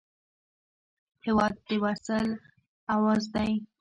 [1.25, 2.27] هېواد د وصل
[2.93, 3.51] اواز دی.